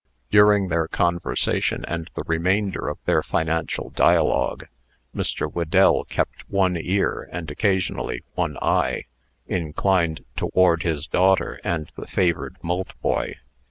[0.31, 4.67] Daring their conversation, and the remainder of their financial dialogue,
[5.15, 5.47] Mr.
[5.47, 9.03] Whedell kept one ear, and occasionally one eye,
[9.45, 13.35] inclined toward his daughter and the favored Maltboy.